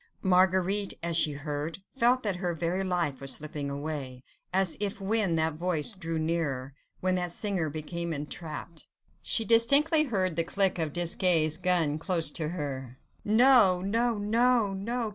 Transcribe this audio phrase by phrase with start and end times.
[0.23, 5.35] Marguerite as she heard, felt that her very life was slipping away, as if when
[5.35, 8.87] that voice drew nearer, when that singer became entrapped...
[9.21, 12.97] She distinctly heard the click of Desgas' gun close to her....
[13.23, 13.79] No!
[13.81, 14.17] no!
[14.17, 14.73] no!
[14.73, 15.09] no!